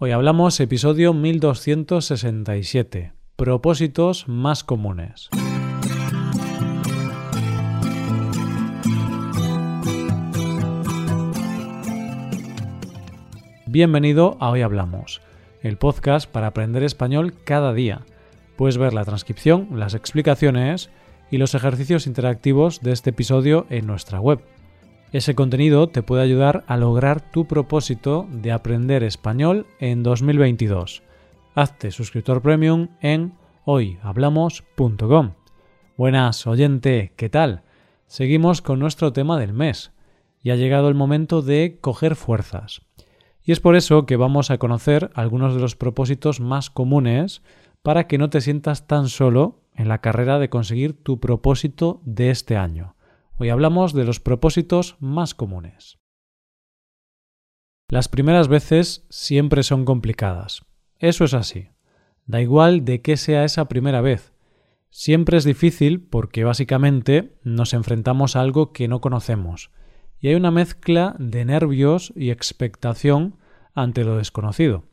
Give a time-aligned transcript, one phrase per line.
[0.00, 5.28] Hoy hablamos episodio 1267, propósitos más comunes.
[13.66, 15.20] Bienvenido a Hoy Hablamos,
[15.64, 18.02] el podcast para aprender español cada día.
[18.54, 20.90] Puedes ver la transcripción, las explicaciones
[21.28, 24.38] y los ejercicios interactivos de este episodio en nuestra web
[25.12, 31.02] ese contenido te puede ayudar a lograr tu propósito de aprender español en 2022.
[31.54, 33.32] Hazte suscriptor premium en
[33.64, 35.32] hoyhablamos.com.
[35.96, 37.62] Buenas, oyente, ¿qué tal?
[38.06, 39.92] Seguimos con nuestro tema del mes
[40.42, 42.82] y ha llegado el momento de coger fuerzas.
[43.42, 47.42] Y es por eso que vamos a conocer algunos de los propósitos más comunes
[47.82, 52.30] para que no te sientas tan solo en la carrera de conseguir tu propósito de
[52.30, 52.94] este año.
[53.38, 55.98] Hoy hablamos de los propósitos más comunes.
[57.88, 60.64] Las primeras veces siempre son complicadas.
[60.98, 61.68] Eso es así.
[62.26, 64.32] Da igual de qué sea esa primera vez.
[64.90, 69.70] Siempre es difícil porque básicamente nos enfrentamos a algo que no conocemos
[70.20, 73.36] y hay una mezcla de nervios y expectación
[73.74, 74.84] ante lo desconocido.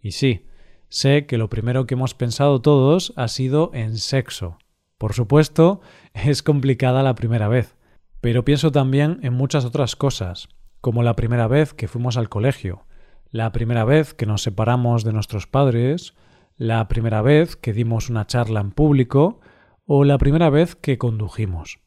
[0.00, 0.46] Y sí,
[0.88, 4.58] sé que lo primero que hemos pensado todos ha sido en sexo.
[4.96, 5.80] Por supuesto,
[6.14, 7.76] es complicada la primera vez.
[8.20, 10.48] Pero pienso también en muchas otras cosas,
[10.80, 12.84] como la primera vez que fuimos al colegio,
[13.30, 16.14] la primera vez que nos separamos de nuestros padres,
[16.56, 19.40] la primera vez que dimos una charla en público
[19.86, 21.80] o la primera vez que condujimos.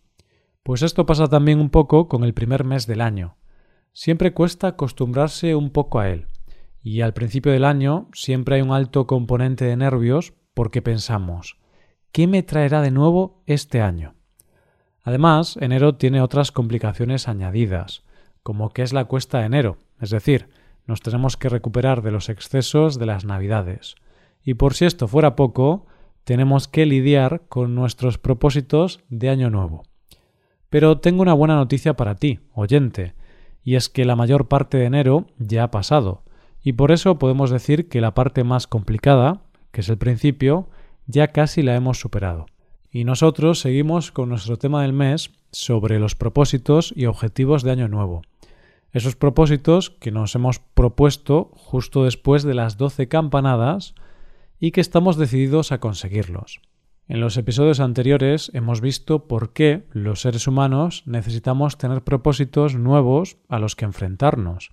[0.64, 3.38] Pues esto pasa también un poco con el primer mes del año.
[3.92, 6.28] Siempre cuesta acostumbrarse un poco a él,
[6.82, 11.58] y al principio del año siempre hay un alto componente de nervios porque pensamos
[12.12, 14.16] ¿qué me traerá de nuevo este año?
[15.04, 18.04] Además, enero tiene otras complicaciones añadidas,
[18.42, 20.50] como que es la cuesta de enero, es decir,
[20.86, 23.96] nos tenemos que recuperar de los excesos de las Navidades.
[24.44, 25.86] Y por si esto fuera poco,
[26.24, 29.84] tenemos que lidiar con nuestros propósitos de Año Nuevo.
[30.70, 33.14] Pero tengo una buena noticia para ti, oyente,
[33.64, 36.24] y es que la mayor parte de enero ya ha pasado,
[36.64, 40.70] y por eso podemos decir que la parte más complicada, que es el principio,
[41.08, 42.46] ya casi la hemos superado.
[42.96, 47.88] Y nosotros seguimos con nuestro tema del mes sobre los propósitos y objetivos de Año
[47.88, 48.22] Nuevo.
[48.92, 53.96] Esos propósitos que nos hemos propuesto justo después de las 12 campanadas
[54.60, 56.62] y que estamos decididos a conseguirlos.
[57.08, 63.38] En los episodios anteriores hemos visto por qué los seres humanos necesitamos tener propósitos nuevos
[63.50, 64.70] a los que enfrentarnos.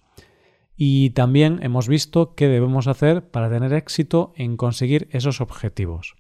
[0.77, 6.20] Y también hemos visto qué debemos hacer para tener éxito en conseguir esos objetivos.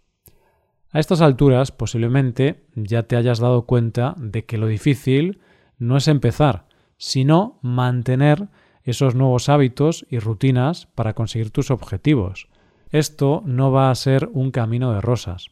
[0.92, 5.40] A estas alturas posiblemente ya te hayas dado cuenta de que lo difícil
[5.78, 8.48] no es empezar, sino mantener
[8.82, 12.48] esos nuevos hábitos y rutinas para conseguir tus objetivos.
[12.90, 15.50] Esto no va a ser un camino de rosas.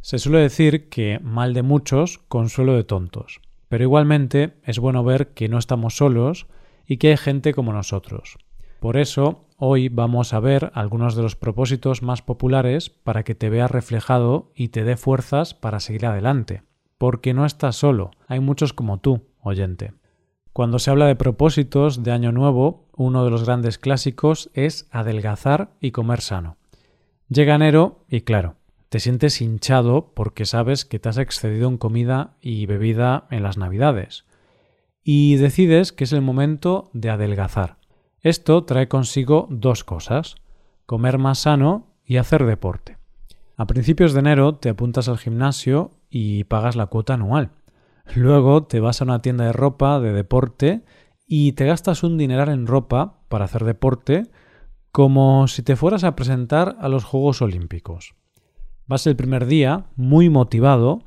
[0.00, 5.28] Se suele decir que mal de muchos, consuelo de tontos, pero igualmente es bueno ver
[5.28, 6.46] que no estamos solos
[6.86, 8.36] y que hay gente como nosotros.
[8.78, 13.50] Por eso, hoy vamos a ver algunos de los propósitos más populares para que te
[13.50, 16.62] veas reflejado y te dé fuerzas para seguir adelante.
[16.98, 19.92] Porque no estás solo, hay muchos como tú, oyente.
[20.52, 25.72] Cuando se habla de propósitos de Año Nuevo, uno de los grandes clásicos es adelgazar
[25.80, 26.56] y comer sano.
[27.28, 28.54] Llega enero y claro,
[28.88, 33.58] te sientes hinchado porque sabes que te has excedido en comida y bebida en las
[33.58, 34.24] Navidades.
[35.02, 37.78] Y decides que es el momento de adelgazar.
[38.24, 40.36] Esto trae consigo dos cosas,
[40.86, 42.96] comer más sano y hacer deporte.
[43.58, 47.50] A principios de enero te apuntas al gimnasio y pagas la cuota anual.
[48.14, 50.86] Luego te vas a una tienda de ropa de deporte
[51.26, 54.30] y te gastas un dineral en ropa para hacer deporte
[54.90, 58.14] como si te fueras a presentar a los Juegos Olímpicos.
[58.86, 61.02] Vas el primer día muy motivado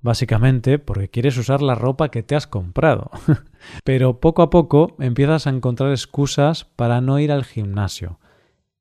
[0.00, 3.10] básicamente porque quieres usar la ropa que te has comprado.
[3.84, 8.18] Pero poco a poco empiezas a encontrar excusas para no ir al gimnasio.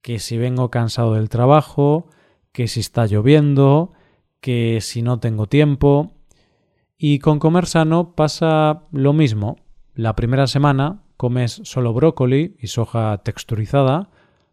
[0.01, 2.09] Que si vengo cansado del trabajo,
[2.51, 3.94] que si está lloviendo,
[4.39, 6.13] que si no tengo tiempo.
[6.98, 9.57] Y con comer sano pasa lo mismo.
[9.94, 14.09] La primera semana comes solo brócoli y soja texturizada,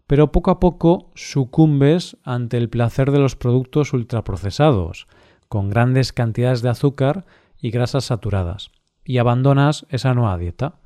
[0.06, 5.06] pero poco a poco sucumbes ante el placer de los productos ultraprocesados
[5.48, 7.26] con grandes cantidades de azúcar
[7.60, 8.70] y grasas saturadas,
[9.04, 10.76] y abandonas esa nueva dieta.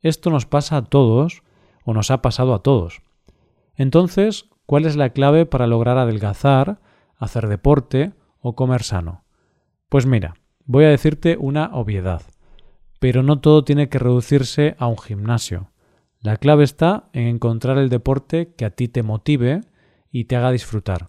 [0.00, 1.42] Esto nos pasa a todos,
[1.84, 3.00] o nos ha pasado a todos.
[3.74, 6.80] Entonces, ¿cuál es la clave para lograr adelgazar,
[7.16, 9.24] hacer deporte o comer sano?
[9.88, 10.34] Pues mira,
[10.66, 12.22] voy a decirte una obviedad,
[13.00, 15.70] pero no todo tiene que reducirse a un gimnasio.
[16.20, 19.62] La clave está en encontrar el deporte que a ti te motive
[20.10, 21.08] y te haga disfrutar.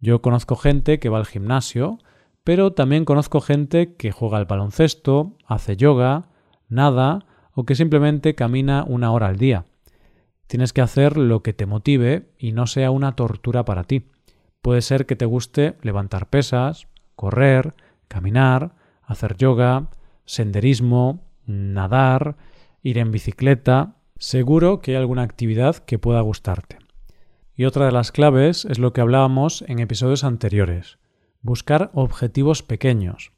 [0.00, 1.98] Yo conozco gente que va al gimnasio,
[2.48, 6.30] pero también conozco gente que juega al baloncesto, hace yoga,
[6.70, 9.66] nada o que simplemente camina una hora al día.
[10.46, 14.06] Tienes que hacer lo que te motive y no sea una tortura para ti.
[14.62, 17.74] Puede ser que te guste levantar pesas, correr,
[18.08, 18.72] caminar,
[19.02, 19.90] hacer yoga,
[20.24, 22.38] senderismo, nadar,
[22.82, 23.96] ir en bicicleta.
[24.16, 26.78] Seguro que hay alguna actividad que pueda gustarte.
[27.54, 30.96] Y otra de las claves es lo que hablábamos en episodios anteriores,
[31.42, 33.32] buscar objetivos pequeños.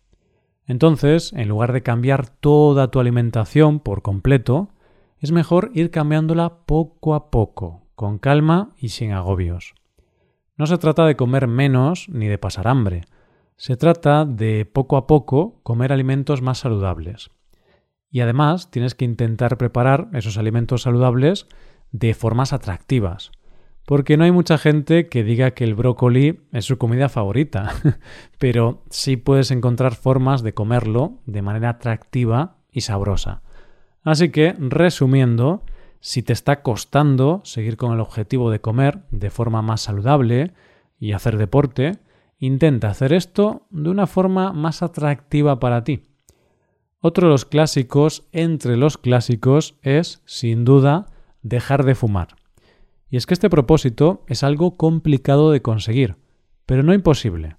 [0.67, 4.71] Entonces, en lugar de cambiar toda tu alimentación por completo,
[5.19, 9.75] es mejor ir cambiándola poco a poco, con calma y sin agobios.
[10.57, 13.03] No se trata de comer menos ni de pasar hambre,
[13.57, 17.31] se trata de poco a poco comer alimentos más saludables.
[18.11, 21.47] Y además tienes que intentar preparar esos alimentos saludables
[21.93, 23.33] de formas atractivas,
[23.91, 27.75] porque no hay mucha gente que diga que el brócoli es su comida favorita,
[28.39, 33.43] pero sí puedes encontrar formas de comerlo de manera atractiva y sabrosa.
[34.05, 35.65] Así que, resumiendo,
[35.99, 40.53] si te está costando seguir con el objetivo de comer de forma más saludable
[41.01, 41.99] y hacer deporte,
[42.39, 46.05] intenta hacer esto de una forma más atractiva para ti.
[47.01, 51.07] Otro de los clásicos entre los clásicos es, sin duda,
[51.43, 52.40] dejar de fumar.
[53.11, 56.17] Y es que este propósito es algo complicado de conseguir,
[56.65, 57.57] pero no imposible.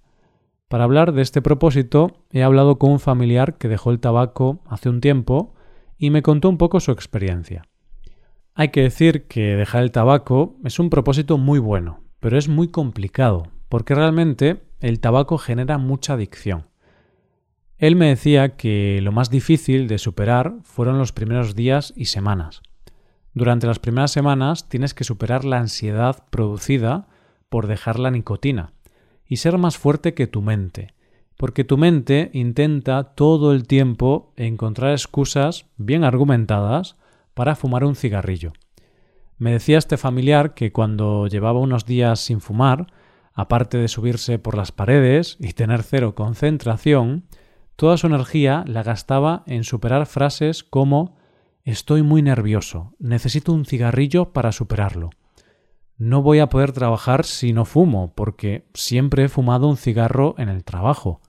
[0.70, 4.88] Para hablar de este propósito he hablado con un familiar que dejó el tabaco hace
[4.88, 5.54] un tiempo
[5.98, 7.64] y me contó un poco su experiencia.
[8.54, 12.70] Hay que decir que dejar el tabaco es un propósito muy bueno, pero es muy
[12.70, 16.70] complicado, porque realmente el tabaco genera mucha adicción.
[17.78, 22.62] Él me decía que lo más difícil de superar fueron los primeros días y semanas.
[23.34, 27.08] Durante las primeras semanas tienes que superar la ansiedad producida
[27.50, 28.74] por dejar la nicotina
[29.26, 30.94] y ser más fuerte que tu mente,
[31.38, 36.98] porque tu mente intenta todo el tiempo encontrar excusas bien argumentadas
[37.34, 38.52] para fumar un cigarrillo.
[39.38, 42.88] Me decía este familiar que cuando llevaba unos días sin fumar,
[43.34, 47.24] aparte de subirse por las paredes y tener cero concentración,
[47.76, 51.16] toda su energía la gastaba en superar frases como
[51.64, 52.94] Estoy muy nervioso.
[52.98, 55.12] Necesito un cigarrillo para superarlo.
[55.98, 60.50] No voy a poder trabajar si no fumo, porque siempre he fumado un cigarro en
[60.50, 61.22] el trabajo.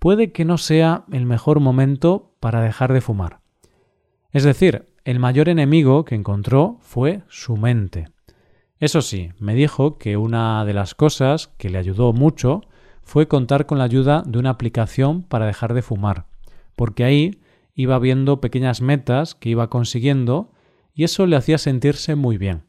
[0.00, 3.40] Puede que no sea el mejor momento para dejar de fumar.
[4.32, 8.08] Es decir, el mayor enemigo que encontró fue su mente.
[8.80, 12.62] Eso sí, me dijo que una de las cosas que le ayudó mucho
[13.02, 16.26] fue contar con la ayuda de una aplicación para dejar de fumar,
[16.74, 17.40] porque ahí
[17.76, 20.50] iba viendo pequeñas metas que iba consiguiendo
[20.94, 22.64] y eso le hacía sentirse muy bien.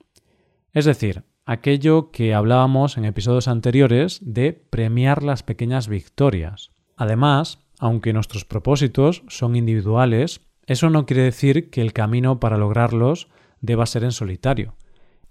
[0.74, 6.71] Es decir, aquello que hablábamos en episodios anteriores de premiar las pequeñas victorias.
[6.98, 13.30] Además, aunque nuestros propósitos son individuales, eso no quiere decir que el camino para lograrlos
[13.62, 14.75] deba ser en solitario.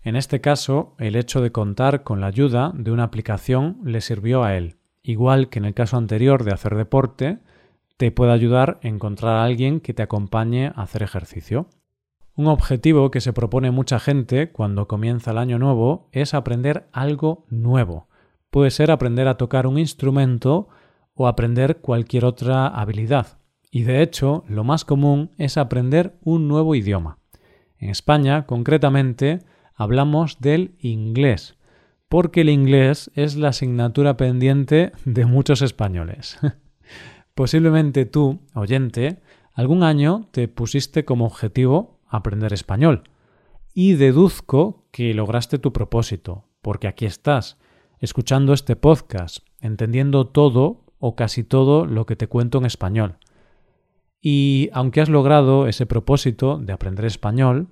[0.02, 4.42] En este caso, el hecho de contar con la ayuda de una aplicación le sirvió
[4.42, 7.40] a él, igual que en el caso anterior de hacer deporte,
[7.96, 11.68] te puede ayudar a encontrar a alguien que te acompañe a hacer ejercicio.
[12.34, 17.46] Un objetivo que se propone mucha gente cuando comienza el año nuevo es aprender algo
[17.48, 18.08] nuevo.
[18.50, 20.68] Puede ser aprender a tocar un instrumento
[21.14, 23.38] o aprender cualquier otra habilidad.
[23.70, 27.18] Y de hecho, lo más común es aprender un nuevo idioma.
[27.78, 29.40] En España, concretamente,
[29.74, 31.56] hablamos del inglés,
[32.08, 36.38] porque el inglés es la asignatura pendiente de muchos españoles.
[37.36, 39.20] Posiblemente tú, oyente,
[39.52, 43.10] algún año te pusiste como objetivo aprender español.
[43.74, 47.58] Y deduzco que lograste tu propósito, porque aquí estás,
[48.00, 53.18] escuchando este podcast, entendiendo todo o casi todo lo que te cuento en español.
[54.22, 57.68] Y aunque has logrado ese propósito de aprender español,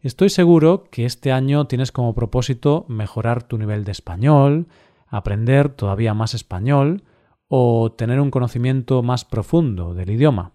[0.00, 4.68] estoy seguro que este año tienes como propósito mejorar tu nivel de español,
[5.08, 7.02] aprender todavía más español,
[7.48, 10.52] o tener un conocimiento más profundo del idioma.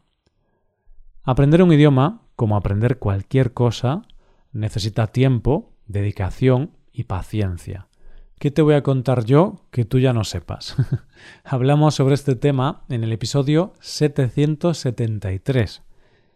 [1.24, 4.04] Aprender un idioma, como aprender cualquier cosa,
[4.52, 7.88] necesita tiempo, dedicación y paciencia.
[8.40, 10.76] ¿Qué te voy a contar yo que tú ya no sepas?
[11.44, 15.82] Hablamos sobre este tema en el episodio 773.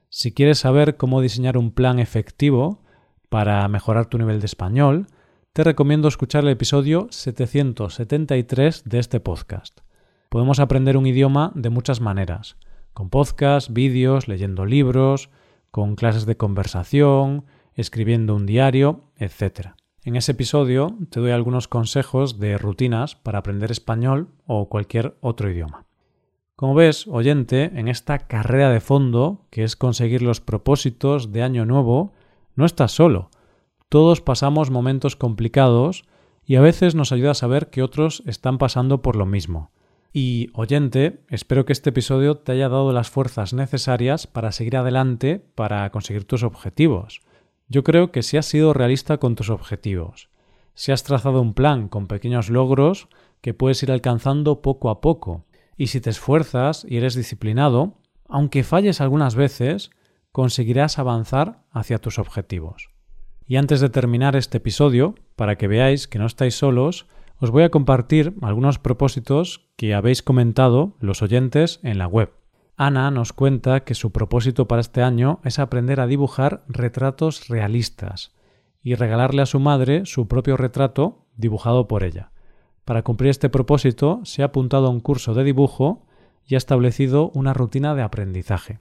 [0.10, 2.82] Si quieres saber cómo diseñar un plan efectivo
[3.30, 5.08] para mejorar tu nivel de español,
[5.52, 9.82] te recomiendo escuchar el episodio 773 de este podcast.
[10.30, 12.58] Podemos aprender un idioma de muchas maneras,
[12.94, 15.30] con podcasts, vídeos, leyendo libros,
[15.72, 19.70] con clases de conversación, escribiendo un diario, etc.
[20.04, 25.50] En ese episodio te doy algunos consejos de rutinas para aprender español o cualquier otro
[25.50, 25.86] idioma.
[26.58, 31.66] Como ves, oyente, en esta carrera de fondo, que es conseguir los propósitos de año
[31.66, 32.14] nuevo,
[32.56, 33.30] no estás solo.
[33.90, 36.04] Todos pasamos momentos complicados
[36.44, 39.72] y a veces nos ayuda a saber que otros están pasando por lo mismo.
[40.14, 45.46] Y, oyente, espero que este episodio te haya dado las fuerzas necesarias para seguir adelante
[45.56, 47.22] para conseguir tus objetivos.
[47.68, 50.30] Yo creo que si has sido realista con tus objetivos,
[50.74, 53.10] si has trazado un plan con pequeños logros
[53.42, 55.46] que puedes ir alcanzando poco a poco,
[55.76, 59.92] y si te esfuerzas y eres disciplinado, aunque falles algunas veces,
[60.32, 62.90] conseguirás avanzar hacia tus objetivos.
[63.46, 67.08] Y antes de terminar este episodio, para que veáis que no estáis solos,
[67.40, 72.34] os voy a compartir algunos propósitos que habéis comentado los oyentes en la web.
[72.76, 78.36] Ana nos cuenta que su propósito para este año es aprender a dibujar retratos realistas
[78.82, 82.32] y regalarle a su madre su propio retrato dibujado por ella.
[82.86, 86.08] Para cumplir este propósito se ha apuntado a un curso de dibujo
[86.46, 88.80] y ha establecido una rutina de aprendizaje.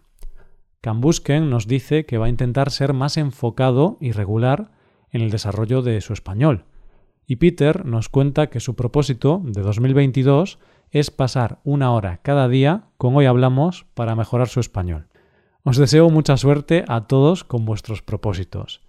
[0.81, 4.71] Cambusken nos dice que va a intentar ser más enfocado y regular
[5.11, 6.65] en el desarrollo de su español.
[7.27, 10.59] Y Peter nos cuenta que su propósito de 2022
[10.99, 15.09] es pasar una hora cada día con Hoy Hablamos para mejorar su español.
[15.63, 18.81] Os deseo mucha suerte a todos con vuestros propósitos.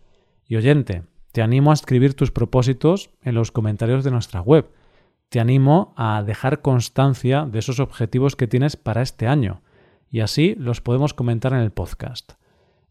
[0.48, 4.72] Y oyente, te animo a escribir tus propósitos en los comentarios de nuestra web
[5.30, 9.62] te animo a dejar constancia de esos objetivos que tienes para este año
[10.10, 12.34] y así los podemos comentar en el podcast.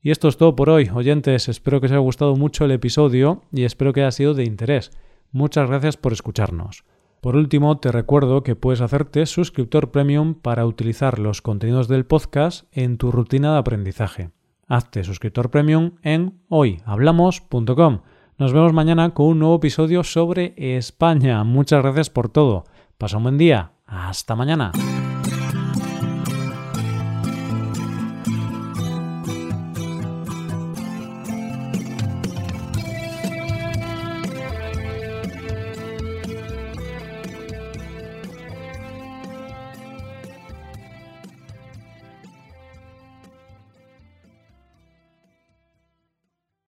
[0.03, 1.49] Y esto es todo por hoy, oyentes.
[1.49, 4.93] Espero que os haya gustado mucho el episodio y espero que haya sido de interés.
[5.33, 6.85] Muchas gracias por escucharnos.
[7.26, 12.68] Por último, te recuerdo que puedes hacerte suscriptor premium para utilizar los contenidos del podcast
[12.71, 14.30] en tu rutina de aprendizaje.
[14.68, 18.02] Hazte suscriptor premium en hoyhablamos.com.
[18.38, 21.42] Nos vemos mañana con un nuevo episodio sobre España.
[21.42, 22.62] Muchas gracias por todo.
[22.97, 23.73] Pasa un buen día.
[23.87, 24.71] Hasta mañana.